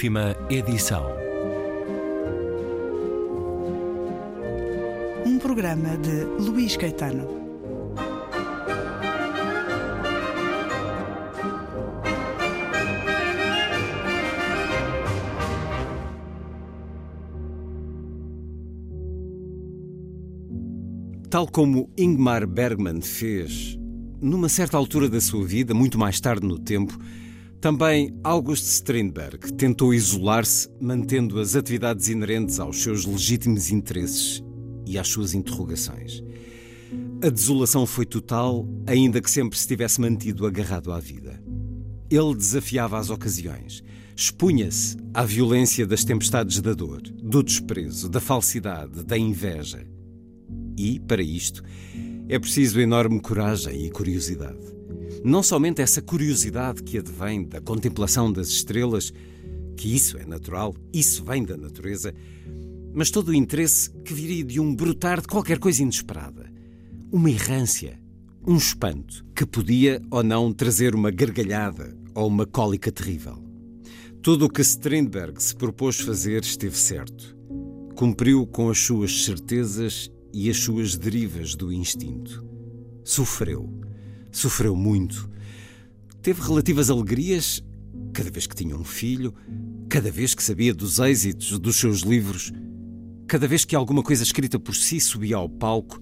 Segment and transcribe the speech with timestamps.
[0.00, 1.04] Última edição.
[5.26, 7.28] Um programa de Luís Caetano.
[21.28, 23.78] Tal como Ingmar Bergman fez,
[24.18, 26.98] numa certa altura da sua vida, muito mais tarde no tempo,
[27.60, 34.42] também August Strindberg tentou isolar-se, mantendo as atividades inerentes aos seus legítimos interesses
[34.86, 36.24] e às suas interrogações.
[37.22, 41.38] A desolação foi total, ainda que sempre se tivesse mantido agarrado à vida.
[42.08, 43.84] Ele desafiava as ocasiões,
[44.16, 49.86] expunha-se à violência das tempestades da dor, do desprezo, da falsidade, da inveja.
[50.78, 51.62] E, para isto,
[52.26, 54.79] é preciso enorme coragem e curiosidade.
[55.22, 59.12] Não somente essa curiosidade que advém da contemplação das estrelas,
[59.76, 62.14] que isso é natural, isso vem da natureza,
[62.92, 66.50] mas todo o interesse que viria de um brotar de qualquer coisa inesperada.
[67.12, 68.00] Uma errância,
[68.46, 73.44] um espanto, que podia ou não trazer uma gargalhada ou uma cólica terrível.
[74.22, 77.36] Tudo o que Strindberg se propôs fazer esteve certo.
[77.94, 82.44] Cumpriu com as suas certezas e as suas derivas do instinto.
[83.04, 83.89] Sofreu.
[84.30, 85.28] Sofreu muito.
[86.22, 87.62] Teve relativas alegrias
[88.12, 89.34] cada vez que tinha um filho,
[89.88, 92.52] cada vez que sabia dos êxitos dos seus livros,
[93.26, 96.00] cada vez que alguma coisa escrita por si subia ao palco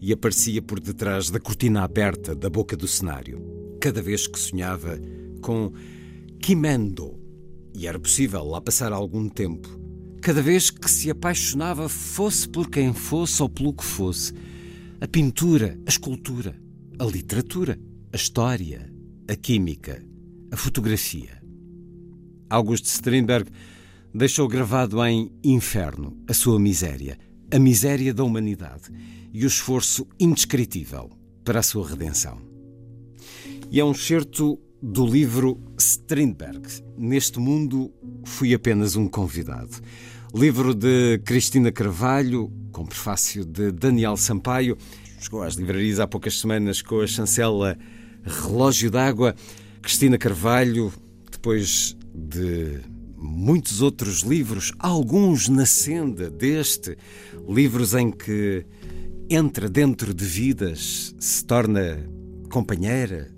[0.00, 3.40] e aparecia por detrás da cortina aberta da boca do cenário,
[3.80, 4.98] cada vez que sonhava
[5.40, 5.72] com
[6.40, 7.18] Quimendo
[7.74, 9.86] e era possível lá passar algum tempo
[10.26, 14.32] cada vez que se apaixonava, fosse por quem fosse ou pelo que fosse.
[15.00, 16.60] A pintura, a escultura,
[16.98, 17.78] a literatura,
[18.12, 18.90] a história,
[19.28, 20.02] a química,
[20.50, 21.42] a fotografia.
[22.48, 23.50] Augusto Strindberg
[24.14, 27.18] deixou gravado em Inferno a sua miséria,
[27.52, 28.90] a miséria da humanidade
[29.32, 31.10] e o esforço indescritível
[31.44, 32.38] para a sua redenção.
[33.70, 36.62] E é um certo do livro Strindberg.
[36.96, 37.92] Neste mundo
[38.24, 39.82] fui apenas um convidado.
[40.34, 44.78] Livro de Cristina Carvalho, com prefácio de Daniel Sampaio.
[45.18, 47.76] Chegou às livrarias há poucas semanas com a chancela
[48.22, 49.34] Relógio d'Água.
[49.80, 50.92] Cristina Carvalho,
[51.30, 52.80] depois de
[53.16, 56.96] muitos outros livros, alguns na senda deste,
[57.48, 58.64] livros em que
[59.28, 61.98] entra dentro de vidas, se torna
[62.50, 63.30] companheira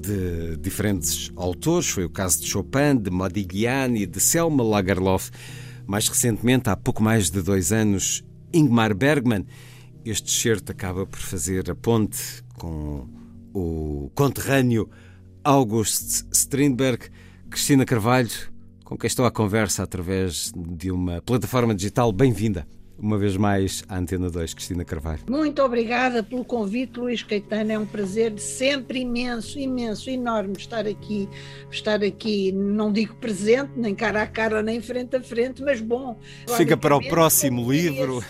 [0.00, 1.88] de diferentes autores.
[1.88, 5.30] Foi o caso de Chopin, de Modigliani, de Selma Lagerlof.
[5.86, 9.44] Mais recentemente, há pouco mais de dois anos, Ingmar Bergman.
[10.08, 12.16] Este certo acaba por fazer a ponte
[12.54, 13.08] com
[13.52, 14.88] o conterrâneo
[15.42, 17.08] August Strindberg.
[17.50, 18.30] Cristina Carvalho,
[18.84, 22.12] com quem estou à conversa através de uma plataforma digital.
[22.12, 22.68] Bem-vinda
[22.98, 25.20] uma vez mais à Antena 2, Cristina Carvalho.
[25.28, 27.72] Muito obrigada pelo convite, Luís Caetano.
[27.72, 31.28] É um prazer sempre imenso, imenso, enorme estar aqui,
[31.70, 36.18] estar aqui, não digo presente, nem cara a cara, nem frente a frente, mas bom.
[36.56, 38.22] Fica para o próximo livro.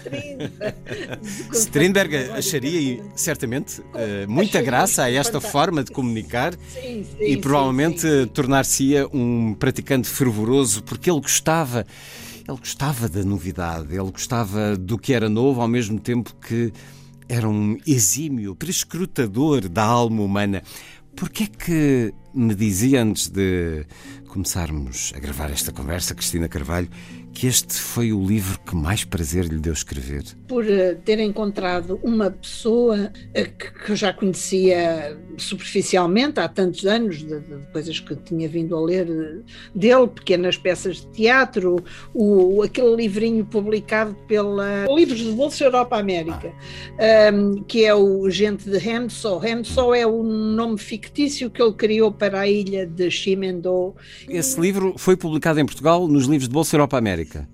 [1.53, 5.53] Strindberg acharia certamente eh, muita graça a esta fantástico.
[5.53, 11.87] forma de comunicar sim, sim, e provavelmente tornar-se-ia um praticante fervoroso porque ele gostava
[12.49, 16.73] ele gostava da novidade, ele gostava do que era novo, ao mesmo tempo que
[17.29, 20.63] era um exímio prescrutador da alma humana.
[21.17, 23.85] Porquê é que me dizia antes de
[24.29, 26.89] começarmos a gravar esta conversa, Cristina Carvalho,
[27.37, 30.25] que este foi o livro que mais prazer lhe deu escrever?
[30.49, 37.19] Por uh, ter encontrado uma pessoa uh, que, eu já conhecia superficialmente há tantos anos,
[37.19, 41.77] de, de, coisas que tinha vindo a ler uh, dele, pequenas peças de teatro,
[42.15, 46.51] o, aquele livrinho publicado pela Livros de Bolsa Europa América,
[46.99, 47.35] ah.
[47.35, 49.45] um, que é o Gente de Hemsol.
[49.45, 53.95] Hemsol é o nome fictício que ele criou para a ilha de Chimendou.
[54.27, 57.26] Esse livro foi publicado em Portugal nos livros de Bolsa Europa América.
[57.27, 57.49] América.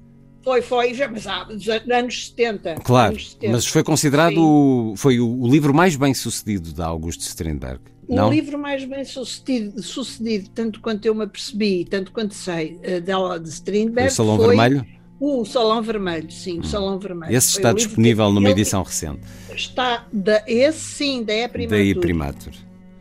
[0.45, 1.47] Foi, foi, já, mas há
[1.93, 2.75] anos 70.
[2.83, 3.53] Claro, anos 70.
[3.53, 7.81] mas foi considerado, foi o, o, livro mais bem sucedido da Augusto Strindberg.
[8.09, 8.29] O não?
[8.29, 13.39] livro mais bem sucedido, sucedido, tanto quanto eu me apercebi, tanto quanto sei, eh, dela
[13.39, 14.11] de Strindberg.
[14.11, 14.87] O Salão foi Vermelho?
[15.21, 16.65] O Salão Vermelho, sim, o hum.
[16.65, 17.33] Salão Vermelho.
[17.33, 19.21] Esse está disponível numa edição recente.
[19.55, 21.79] Está, da, esse sim, da E-Primatur.
[21.79, 22.53] Da E-Primatur.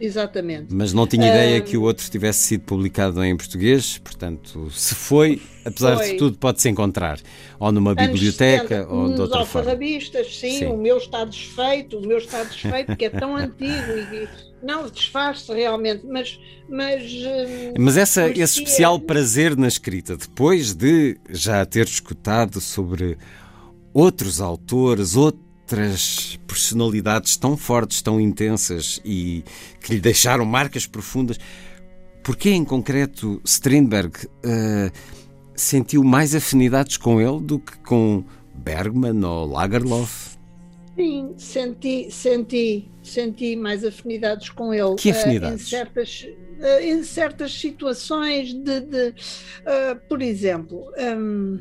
[0.02, 0.74] Exatamente.
[0.74, 5.40] Mas não tinha ideia que o outro tivesse sido publicado em português, portanto, se foi,
[5.64, 6.12] apesar foi.
[6.12, 7.20] de tudo, pode-se encontrar
[7.60, 9.78] ou numa biblioteca 70, ou de outra forma.
[10.24, 14.28] Sim, sim, o meu está desfeito, o meu está desfeito, que é tão antigo e
[14.64, 16.40] não, desfaz-se realmente, mas.
[16.70, 23.18] Mas, hum, mas essa, esse especial prazer na escrita, depois de já ter escutado sobre
[23.94, 25.18] outros autores,
[25.72, 29.44] outras personalidades tão fortes, tão intensas e
[29.80, 31.38] que lhe deixaram marcas profundas,
[32.24, 34.92] porquê em concreto Strindberg uh,
[35.56, 38.24] sentiu mais afinidades com ele do que com
[38.54, 40.32] Bergman ou Lagerlof?
[40.96, 44.96] Sim, senti, senti, senti mais afinidades com ele.
[44.96, 45.62] Que afinidades?
[45.62, 46.28] Uh, em, certas,
[46.60, 49.14] uh, em certas situações de, de
[50.10, 51.60] por exemplo, um,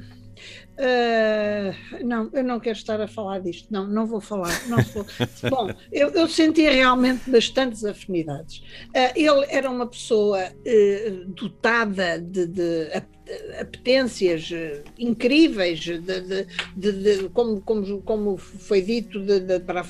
[2.04, 4.66] não, eu não quero estar a falar disto, não, não vou falar.
[4.68, 5.06] Não vou.
[5.50, 8.62] Bom, eu, eu senti realmente bastantes afinidades.
[9.14, 10.52] ele era uma pessoa
[11.36, 12.90] dotada de, de
[13.60, 14.50] apetências
[14.98, 19.20] incríveis, de, de, de, como, como, como foi dito,
[19.66, 19.84] para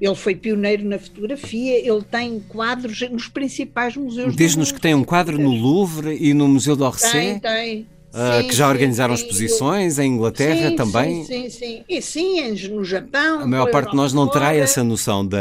[0.00, 4.36] ele foi pioneiro na fotografia, ele tem quadros nos principais museus.
[4.36, 7.38] Diz-nos que tem um quadro no Louvre e no Museu d'Orsay.
[7.38, 7.99] Tem, tem.
[8.12, 11.24] Uh, sim, que já organizaram sim, exposições em Inglaterra sim, também.
[11.24, 11.84] Sim, sim.
[11.88, 13.40] E sim, no Japão.
[13.40, 15.38] A maior parte de nós não terá essa noção da,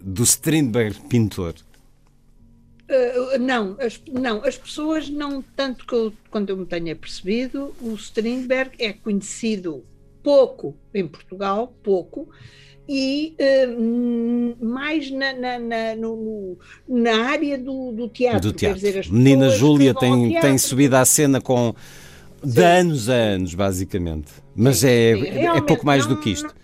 [0.00, 1.54] do Strindberg pintor.
[2.88, 7.74] Uh, não, as, não, as pessoas não, tanto que eu, quando eu me tenha percebido,
[7.82, 9.84] o Strindberg é conhecido
[10.22, 12.28] pouco em Portugal, pouco,
[12.88, 16.56] e uh, mais na, na, na, no,
[16.88, 18.40] na área do, do teatro.
[18.40, 18.80] Do teatro.
[18.80, 21.74] Dizer, Menina Júlia tem, tem subido à cena com
[22.42, 24.32] de anos a anos, basicamente.
[24.54, 25.26] Mas é, sim.
[25.26, 26.54] é pouco mais não, do que isto.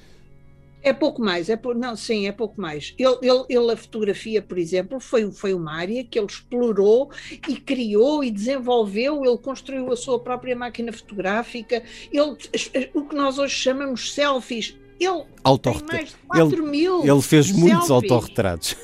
[0.84, 2.94] É pouco mais, é não, sim, é pouco mais.
[2.98, 7.10] Ele, ele, ele, a fotografia, por exemplo, foi, foi uma área que ele explorou
[7.48, 11.82] e criou e desenvolveu, ele construiu a sua própria máquina fotográfica,
[12.12, 12.36] ele,
[12.92, 15.78] o que nós hoje chamamos selfies, ele Autorret...
[15.80, 17.00] tem mais de 4 ele, mil.
[17.00, 17.64] Ele fez selfies.
[17.64, 18.76] muitos autorretratos.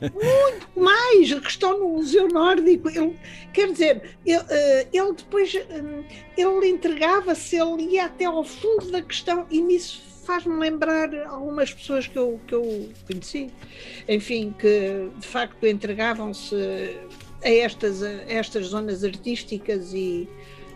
[0.00, 2.88] Muito mais, que estão no Museu Nórdico.
[2.88, 3.18] Ele,
[3.52, 6.04] quer dizer, ele, eh, ele depois eh,
[6.36, 12.06] ele entregava-se, ele ia até ao fundo da questão e nisso faz-me lembrar algumas pessoas
[12.06, 13.50] que eu, que eu conheci,
[14.08, 16.54] enfim, que de facto entregavam-se
[17.42, 20.28] a estas, a estas zonas artísticas e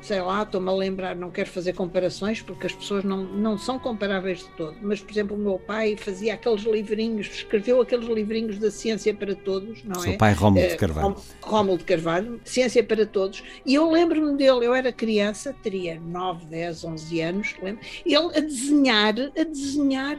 [0.05, 3.79] sei lá, estou-me a lembrar, não quero fazer comparações porque as pessoas não, não são
[3.79, 8.59] comparáveis de todo, mas por exemplo o meu pai fazia aqueles livrinhos, escreveu aqueles livrinhos
[8.59, 10.17] da Ciência para Todos, não Seu é?
[10.17, 11.17] pai Rómulo de eh, Carvalho.
[11.43, 16.45] Rómulo de Carvalho, Ciência para Todos, e eu lembro-me dele, eu era criança, teria 9,
[16.47, 20.19] 10, 11 anos, lembro, ele a desenhar, a desenhar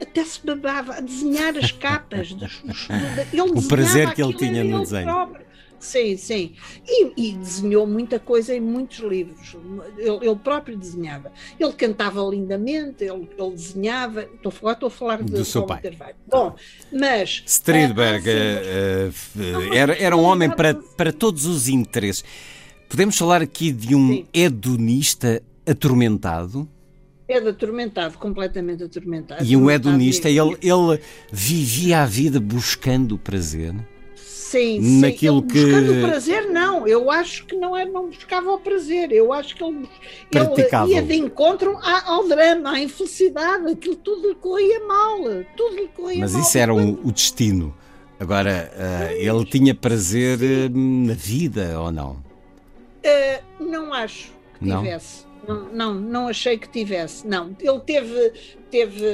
[0.00, 2.88] até se babava a desenhar as capas dos, dos,
[3.54, 5.46] o prazer que ele tinha no desenho próprio.
[5.78, 6.52] Sim, sim.
[6.86, 9.56] E, e, desenhou muita coisa em muitos livros.
[9.96, 11.30] Ele, ele próprio desenhava.
[11.58, 14.22] Ele cantava lindamente, ele, ele desenhava.
[14.22, 15.82] Estou a falar, estou a falar do seu pai.
[16.26, 16.54] Bom,
[16.92, 17.42] mas.
[17.46, 22.24] Strindberg uh, uh, era, era um homem para, para todos os interesses.
[22.88, 24.26] Podemos falar aqui de um sim.
[24.32, 26.68] hedonista atormentado?
[27.28, 29.44] É atormentado, completamente atormentado.
[29.44, 31.00] E um hedonista, ele, ele
[31.32, 33.74] vivia a vida buscando o prazer.
[34.14, 35.46] Sim, naquilo sim.
[35.46, 36.86] Ele, que buscando o prazer, não.
[36.86, 39.10] Eu acho que não, é, não buscava o prazer.
[39.10, 39.88] Eu acho que ele,
[40.30, 43.72] ele ia de encontro ao drama, à infelicidade.
[43.72, 45.18] Aquilo tudo lhe corria mal.
[45.56, 46.42] Tudo lhe corria Mas mal.
[46.42, 47.74] isso era um, o destino.
[48.20, 52.12] Agora, uh, ele tinha prazer uh, na vida ou não?
[53.04, 54.82] Uh, não acho que não?
[54.82, 55.26] tivesse.
[55.46, 57.26] Não, não, não achei que tivesse.
[57.26, 58.32] Não, ele teve,
[58.70, 59.06] teve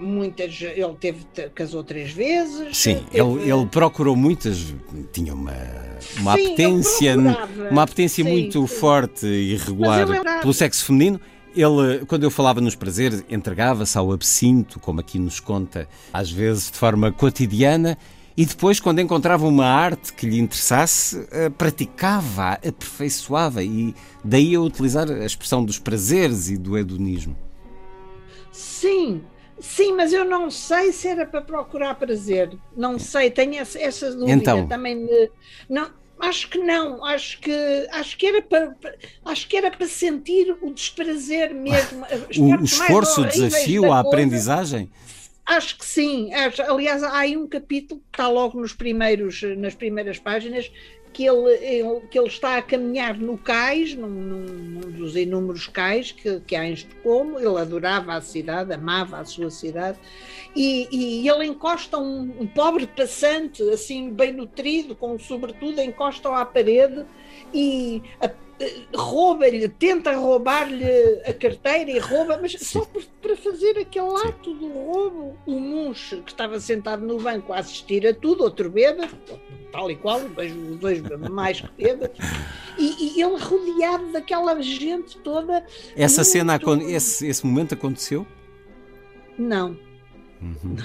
[0.00, 0.60] muitas.
[0.60, 2.76] Ele teve, casou três vezes.
[2.76, 3.18] Sim, teve...
[3.18, 4.74] ele, ele procurou muitas.
[5.12, 5.52] Tinha uma,
[6.18, 7.16] uma sim, apetência,
[7.70, 8.74] uma apetência sim, muito sim.
[8.74, 10.06] forte e regular
[10.40, 11.20] pelo sexo feminino.
[11.56, 16.70] Ele, quando eu falava nos prazeres, entregava-se ao absinto, como aqui nos conta, às vezes
[16.70, 17.98] de forma cotidiana,
[18.38, 23.92] e depois, quando encontrava uma arte que lhe interessasse, eh, praticava, aperfeiçoava e
[24.22, 27.36] daí a utilizar a expressão dos prazeres e do hedonismo.
[28.52, 29.22] Sim,
[29.58, 32.56] sim, mas eu não sei se era para procurar prazer.
[32.76, 34.94] Não sei, tenho essa, essa dúvida então, também.
[34.94, 35.30] Me,
[35.68, 35.90] não,
[36.20, 38.72] acho que não, acho que acho que era para
[39.24, 42.06] acho que era para sentir o desprazer mesmo.
[42.38, 44.88] o, o esforço, o desafio, a aprendizagem.
[45.48, 46.30] Acho que sim.
[46.68, 50.70] Aliás, há aí um capítulo que está logo nos primeiros, nas primeiras páginas
[51.10, 56.12] que ele, ele, que ele está a caminhar no cais, num, num, dos inúmeros cais
[56.12, 57.38] que, que há em Estocolmo.
[57.38, 59.98] Ele adorava a cidade, amava a sua cidade,
[60.54, 66.44] e, e ele encosta um, um, pobre passante, assim, bem nutrido, com sobretudo, encosta-o à
[66.44, 67.06] parede
[67.54, 68.30] e a,
[68.94, 70.84] rouba-lhe, tenta roubar-lhe
[71.24, 72.64] a carteira e rouba, mas Sim.
[72.64, 75.36] só por, para fazer aquele ato do roubo.
[75.46, 79.16] O Munch, que estava sentado no banco a assistir a tudo, outro bêbado,
[79.70, 81.00] tal e qual, os dois
[81.30, 82.18] mais que bêbados,
[82.76, 85.64] e, e, ele rodeado daquela gente toda.
[85.96, 86.30] Essa muito...
[86.30, 86.60] cena,
[86.90, 88.26] esse, esse momento aconteceu?
[89.38, 89.76] Não.
[90.40, 90.76] Uhum.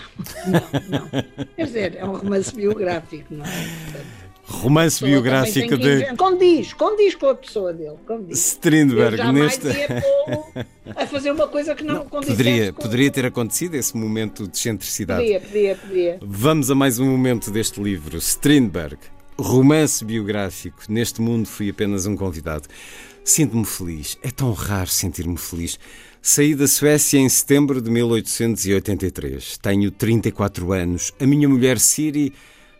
[0.47, 1.45] Não, não, não.
[1.55, 4.22] Quer dizer, é um romance biográfico, não é?
[4.45, 6.15] Romance biográfico de.
[6.17, 7.95] Condiz, condiz com a pessoa dele.
[8.05, 8.37] Condiz.
[8.39, 9.67] Strindberg, Eu neste.
[10.95, 12.81] a fazer uma coisa que não, não poderia, com...
[12.81, 15.21] poderia ter acontecido esse momento de excentricidade.
[15.23, 16.19] Podia, podia, podia.
[16.21, 18.17] Vamos a mais um momento deste livro.
[18.17, 18.97] Strindberg,
[19.37, 20.81] romance biográfico.
[20.89, 22.67] Neste mundo fui apenas um convidado.
[23.23, 24.17] Sinto-me feliz.
[24.21, 25.79] É tão raro sentir-me feliz.
[26.21, 29.57] Saí da Suécia em setembro de 1883.
[29.57, 31.13] Tenho 34 anos.
[31.19, 32.33] A minha mulher Siri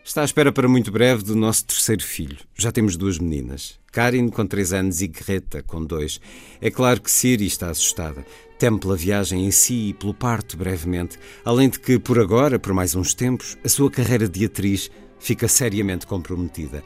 [0.06, 2.36] Está à espera para muito breve do nosso terceiro filho.
[2.54, 3.80] Já temos duas meninas.
[3.90, 6.20] Karin com três anos e Greta com dois.
[6.60, 8.22] É claro que Siri está assustada.
[8.58, 12.74] Teme pela viagem em si e pelo parto brevemente, além de que, por agora, por
[12.74, 16.84] mais uns tempos, a sua carreira de atriz fica seriamente comprometida.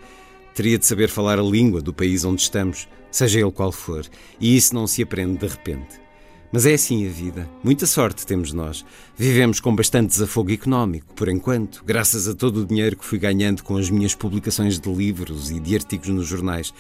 [0.54, 4.06] Teria de saber falar a língua do país onde estamos, seja ele qual for,
[4.40, 6.07] e isso não se aprende de repente.
[6.50, 7.48] Mas é assim a vida.
[7.62, 8.84] Muita sorte temos nós.
[9.16, 13.62] Vivemos com bastante desafogo económico, por enquanto, graças a todo o dinheiro que fui ganhando
[13.62, 16.72] com as minhas publicações de livros e de artigos nos jornais.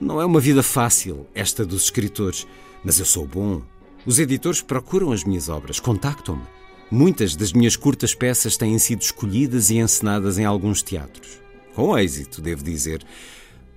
[0.00, 2.46] Não é uma vida fácil, esta dos escritores,
[2.84, 3.62] mas eu sou bom.
[4.04, 6.42] Os editores procuram as minhas obras, contactam-me.
[6.90, 11.40] Muitas das minhas curtas peças têm sido escolhidas e encenadas em alguns teatros.
[11.74, 13.04] Com êxito, devo dizer.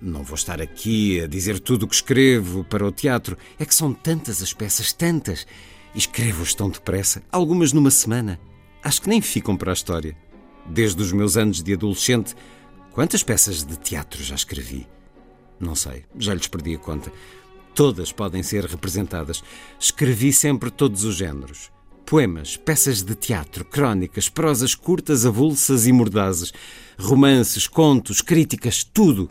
[0.02, 3.38] Não vou estar aqui a dizer tudo o que escrevo para o teatro.
[3.60, 5.46] É que são tantas as peças, tantas.
[5.94, 8.40] E escrevo-as tão depressa, algumas numa semana.
[8.82, 10.16] Acho que nem ficam para a história.
[10.66, 12.34] Desde os meus anos de adolescente,
[12.92, 14.88] quantas peças de teatro já escrevi?
[15.60, 17.12] Não sei, já lhes perdi a conta.
[17.76, 19.44] Todas podem ser representadas.
[19.78, 21.72] Escrevi sempre todos os géneros.
[22.06, 26.54] Poemas, peças de teatro, crónicas, prosas curtas, avulsas e mordazes,
[26.98, 29.30] romances, contos, críticas, tudo.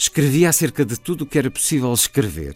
[0.00, 2.54] Escrevi acerca de tudo o que era possível escrever.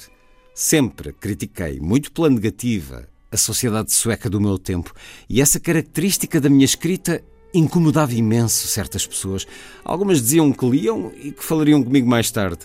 [0.55, 4.95] Sempre critiquei, muito pela negativa, a sociedade sueca do meu tempo,
[5.29, 7.23] e essa característica da minha escrita
[7.53, 9.47] incomodava imenso certas pessoas.
[9.85, 12.61] Algumas diziam que liam e que falariam comigo mais tarde.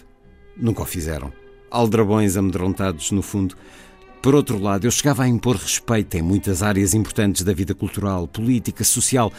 [0.56, 1.34] Nunca o fizeram.
[1.70, 3.58] Aldrabões amedrontados, no fundo.
[4.22, 8.30] Por outro lado, eu chegava a impor respeito em muitas áreas importantes da vida cultural,
[8.30, 9.30] política, social.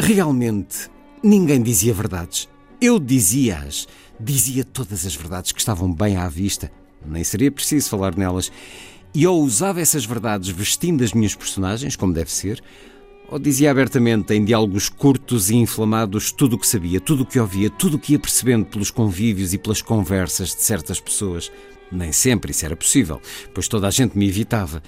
[0.00, 0.88] Realmente,
[1.22, 2.48] ninguém dizia verdades.
[2.82, 3.86] Eu dizia-as
[4.18, 6.68] dizia todas as verdades que estavam bem à vista,
[7.06, 8.50] nem seria preciso falar nelas,
[9.14, 12.60] e ou usava essas verdades vestindo as minhas personagens, como deve ser,
[13.28, 17.38] ou dizia abertamente, em diálogos curtos e inflamados, tudo o que sabia, tudo o que
[17.38, 21.52] ouvia, tudo o que ia percebendo pelos convívios e pelas conversas de certas pessoas.
[21.92, 23.20] Nem sempre isso era possível,
[23.54, 24.82] pois toda a gente me evitava.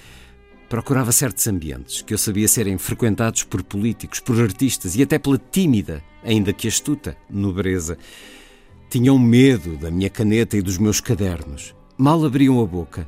[0.75, 5.37] Procurava certos ambientes que eu sabia serem frequentados por políticos, por artistas e até pela
[5.37, 7.97] tímida, ainda que astuta, nobreza.
[8.89, 11.73] Tinham medo da minha caneta e dos meus cadernos.
[11.97, 13.07] Mal abriam a boca.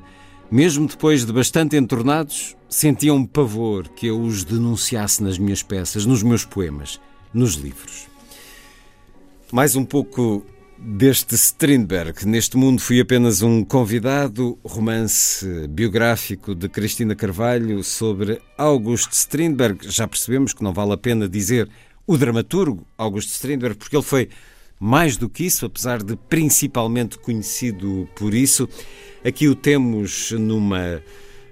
[0.50, 6.24] Mesmo depois de bastante entornados, sentiam pavor que eu os denunciasse nas minhas peças, nos
[6.24, 7.02] meus poemas,
[7.34, 8.08] nos livros.
[9.52, 10.42] Mais um pouco
[10.80, 12.26] deste Strindberg.
[12.26, 19.90] Neste mundo fui apenas um convidado, romance biográfico de Cristina Carvalho sobre August Strindberg.
[19.90, 21.70] Já percebemos que não vale a pena dizer
[22.06, 24.30] o dramaturgo August Strindberg, porque ele foi
[24.80, 28.70] mais do que isso, apesar de principalmente conhecido por isso,
[29.26, 31.02] aqui o temos numa,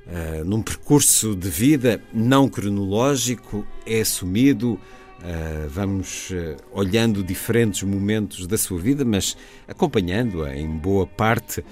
[0.05, 4.79] uh, num percurso de vida não cronológico, é assumido,
[5.22, 11.63] uh, vamos uh, olhando diferentes momentos da sua vida, mas acompanhando-a em boa parte.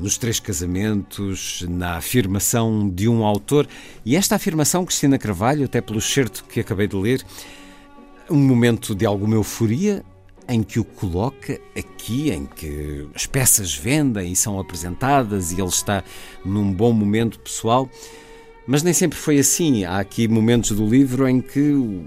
[0.00, 3.68] nos três casamentos, na afirmação de um autor,
[4.04, 7.22] e esta afirmação, Cristina Carvalho, até pelo certo que acabei de ler,
[8.30, 10.02] um momento de alguma euforia,
[10.50, 15.68] em que o coloca aqui, em que as peças vendem e são apresentadas e ele
[15.68, 16.02] está
[16.44, 17.88] num bom momento pessoal.
[18.66, 19.84] Mas nem sempre foi assim.
[19.84, 22.04] Há aqui momentos do livro em que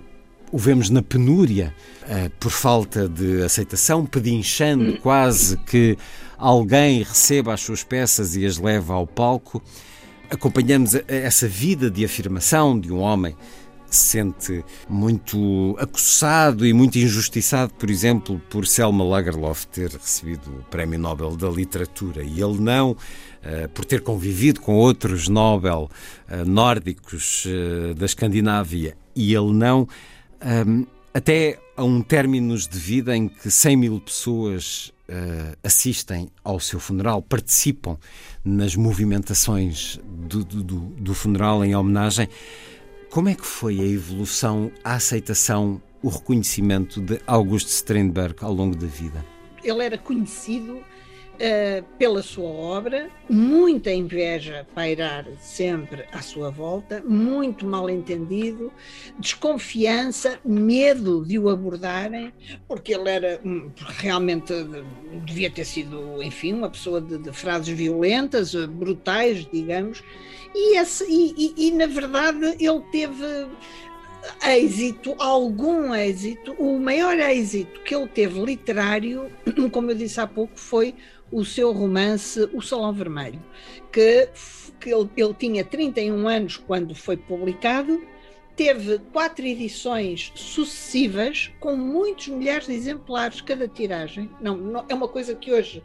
[0.54, 5.98] o vemos na penúria, uh, por falta de aceitação, pedinchando quase que
[6.38, 9.60] alguém receba as suas peças e as leve ao palco.
[10.30, 13.36] Acompanhamos essa vida de afirmação de um homem
[13.90, 20.64] se sente muito acossado e muito injustiçado, por exemplo, por Selma Lagerlof ter recebido o
[20.64, 25.90] Prémio Nobel da Literatura e ele não, uh, por ter convivido com outros Nobel
[26.46, 27.46] nórdicos
[27.96, 29.88] da Escandinávia e ele não.
[30.44, 36.60] Um, até a um término de vida em que 100 mil pessoas uh, assistem ao
[36.60, 37.98] seu funeral, participam
[38.44, 42.28] nas movimentações do, do, do funeral em homenagem.
[43.10, 48.76] Como é que foi a evolução, a aceitação, o reconhecimento de Augusto Strindberg ao longo
[48.76, 49.24] da vida?
[49.64, 50.84] Ele era conhecido
[51.34, 58.72] uh, pela sua obra, muita inveja pairar sempre à sua volta, muito mal entendido,
[59.20, 62.34] desconfiança, medo de o abordarem,
[62.68, 63.40] porque ele era
[63.98, 64.54] realmente
[65.26, 70.04] devia ter sido, enfim, uma pessoa de, de frases violentas, brutais, digamos,
[70.56, 73.48] e, esse, e, e, e na verdade ele teve
[74.46, 79.32] êxito, algum êxito, o maior êxito que ele teve literário,
[79.72, 80.96] como eu disse há pouco, foi
[81.32, 83.42] o seu romance O Salão Vermelho,
[83.92, 84.30] que,
[84.80, 88.02] que ele, ele tinha 31 anos quando foi publicado,
[88.56, 94.30] teve quatro edições sucessivas com muitos milhares de exemplares cada tiragem.
[94.40, 95.82] Não, não, é uma coisa que hoje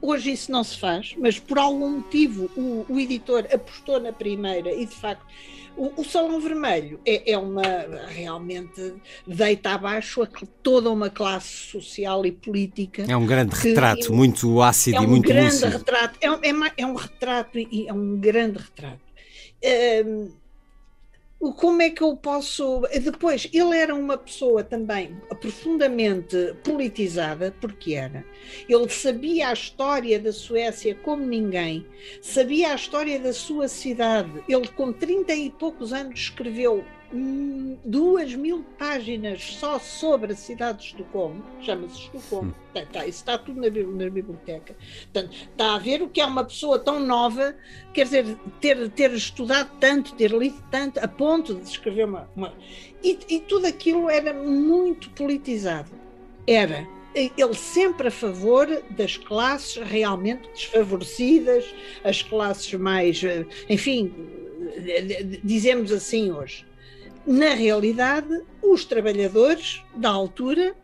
[0.00, 4.72] hoje isso não se faz, mas por algum motivo o, o editor apostou na primeira
[4.72, 5.24] e de facto
[5.76, 7.62] o, o Salão Vermelho é, é, uma
[8.08, 8.94] realmente
[9.26, 10.28] deita abaixo a,
[10.62, 13.04] toda uma classe social e política.
[13.08, 15.78] É um grande que, retrato, muito ácido é um e muito grande lúcido.
[15.78, 19.00] retrato, é, é, é, um retrato e é um grande retrato.
[20.06, 20.39] Um,
[21.56, 22.82] como é que eu posso.
[23.02, 28.24] Depois, ele era uma pessoa também profundamente politizada, porque era.
[28.68, 31.86] Ele sabia a história da Suécia como ninguém,
[32.20, 34.44] sabia a história da sua cidade.
[34.46, 40.84] Ele, com 30 e poucos anos, escreveu duas mil páginas só sobre a cidade de
[40.86, 42.72] Estocolmo, chama-se Estocolmo, hum.
[42.72, 44.76] tá, tá, isso está tudo na, na, biblioteca.
[45.12, 47.54] Portanto, está a ver o que é uma pessoa tão nova,
[47.92, 52.30] quer dizer, ter, ter estudado tanto, ter lido tanto, a ponto de escrever uma.
[52.36, 52.54] uma...
[53.02, 55.90] E, e tudo aquilo era muito politizado.
[56.46, 61.64] Era ele sempre a favor das classes realmente desfavorecidas,
[62.04, 64.14] as classes mais, eh, enfim,
[65.42, 66.64] dizemos assim hoje,
[67.26, 70.74] na realidade, os trabalhadores da altura,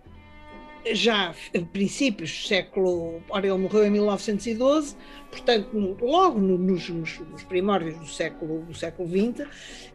[0.93, 3.23] já a princípios do século.
[3.29, 4.97] Ora, ele morreu em 1912,
[5.31, 9.47] portanto, no, logo no, nos, nos, primórdios do século, do século XX,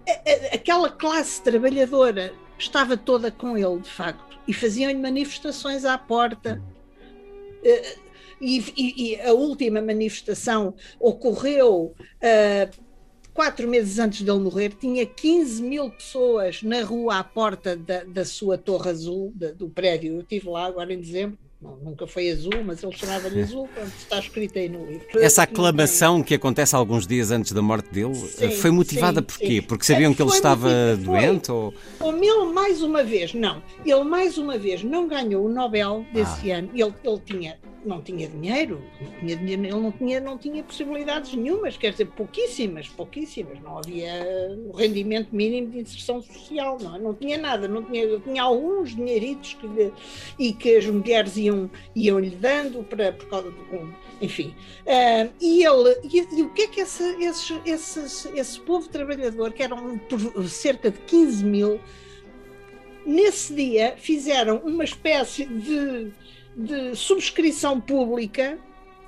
[0.08, 5.97] a, a, aquela classe trabalhadora estava toda com ele, de facto, e faziam-lhe manifestações à
[5.97, 6.62] porta.
[7.63, 12.90] Uh, e, e, e, a última manifestação ocorreu uh,
[13.41, 18.23] quatro meses antes dele morrer, tinha 15 mil pessoas na rua à porta da, da
[18.23, 20.13] sua torre azul, da, do prédio.
[20.13, 21.39] Eu estive lá agora em dezembro.
[21.60, 25.06] Não, nunca foi azul, mas ele chamava-lhe azul, pronto, está escrito aí no livro.
[25.15, 29.60] Essa aclamação que acontece alguns dias antes da morte dele sim, foi motivada por quê?
[29.60, 31.51] Porque sabiam que ele estava doente?
[31.51, 31.73] Ou...
[31.99, 33.62] Ele, mais uma vez, não.
[33.84, 36.60] Ele, mais uma vez, não ganhou o Nobel desse ah.
[36.60, 36.69] ano.
[36.75, 41.34] Ele, ele tinha não tinha dinheiro, não tinha dinheiro, ele não tinha, não tinha possibilidades
[41.34, 44.13] nenhumas, quer dizer, pouquíssimas, pouquíssimas, não havia
[44.67, 49.56] o rendimento mínimo de inserção social, não, não tinha nada, não tinha, tinha alguns dinheiritos
[49.56, 49.91] que
[50.38, 55.63] e que as mulheres iam, iam lhe dando para, por causa do, enfim, uh, e
[55.65, 60.00] ele, e, e, o que é que esse, esse, esse, esse povo trabalhador, que eram
[60.48, 61.80] cerca de 15 mil,
[63.06, 66.12] nesse dia fizeram uma espécie de
[66.55, 68.57] de subscrição pública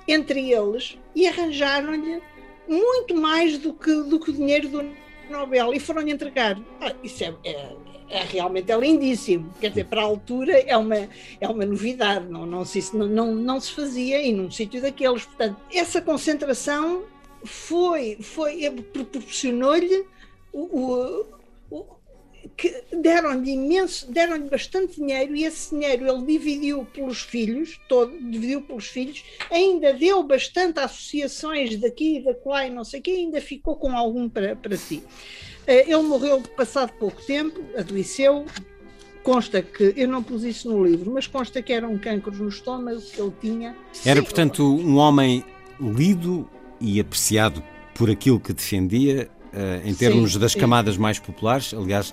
[0.06, 2.22] entre eles e arranjaram-lhe
[2.68, 4.90] muito mais do que, do que o dinheiro do
[5.30, 6.58] Nobel e foram-lhe entregar.
[6.80, 7.72] Ah, isso é, é,
[8.08, 9.52] é, realmente é lindíssimo.
[9.60, 11.08] Quer dizer, para a altura é uma,
[11.40, 15.24] é uma novidade, não, não, se, não, não, não se fazia em um sítio daqueles.
[15.24, 17.04] Portanto, essa concentração
[17.44, 20.06] foi, foi proporcionou-lhe
[20.52, 21.24] o,
[22.56, 28.62] que deram-lhe imenso, deram-lhe bastante dinheiro e esse dinheiro ele dividiu pelos filhos, todo, dividiu
[28.62, 33.02] pelos filhos, ainda deu bastante a associações daqui e da lá e não sei o
[33.02, 35.02] que, ainda ficou com algum para, para si.
[35.66, 38.44] Eh, ele morreu passado pouco tempo, adoeceu,
[39.22, 42.48] consta que, eu não pus isso no livro, mas consta que era um cancro no
[42.48, 43.76] estômago que ele tinha.
[44.04, 45.42] Era, portanto, um homem
[45.80, 46.48] lido
[46.80, 47.62] e apreciado
[47.94, 50.58] por aquilo que defendia, uh, em termos sim, das sim.
[50.58, 51.72] camadas mais populares.
[51.72, 52.12] Aliás,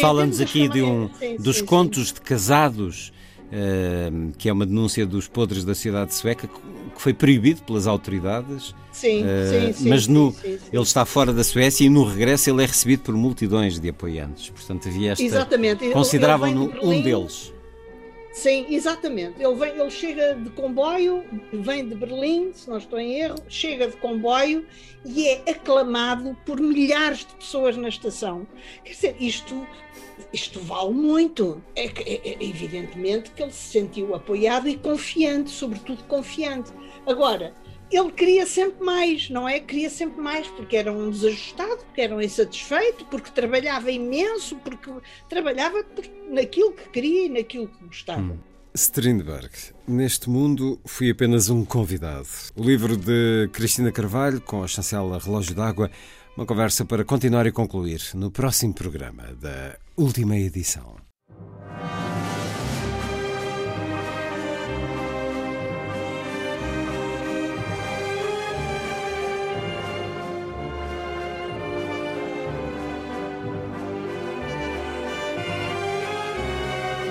[0.00, 3.12] fala-nos aqui de um, sim, dos contos de casados,
[3.46, 8.74] uh, que é uma denúncia dos podres da cidade sueca, que foi proibido pelas autoridades.
[8.92, 12.66] Sim, uh, sim, mas no, ele está fora da Suécia e no regresso ele é
[12.66, 14.50] recebido por multidões de apoiantes.
[14.50, 15.22] Portanto, havia esta.
[15.22, 15.90] Exatamente.
[15.90, 17.52] Consideravam-no um deles.
[18.36, 19.42] Sim, exatamente.
[19.42, 23.88] Ele, vem, ele chega de comboio, vem de Berlim, se não estou em erro, chega
[23.88, 24.66] de comboio
[25.06, 28.46] e é aclamado por milhares de pessoas na estação.
[28.84, 29.66] Quer dizer, isto,
[30.34, 31.64] isto vale muito.
[31.74, 36.70] É, é, é evidentemente que ele se sentiu apoiado e confiante, sobretudo confiante.
[37.06, 37.54] Agora,
[37.90, 39.60] ele queria sempre mais, não é?
[39.60, 44.90] Queria sempre mais, porque era um desajustado, porque era um insatisfeito, porque trabalhava imenso, porque
[45.28, 45.84] trabalhava
[46.28, 48.20] naquilo que queria e naquilo que gostava.
[48.20, 48.38] Hum.
[48.74, 49.50] Strindberg,
[49.88, 52.28] neste mundo fui apenas um convidado.
[52.54, 55.90] O livro de Cristina Carvalho, com a chancela Relógio d'Água,
[56.36, 61.05] uma conversa para continuar e concluir no próximo programa da última edição.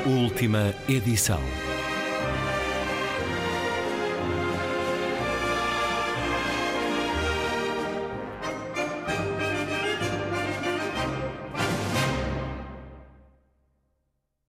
[0.05, 1.41] Última edição.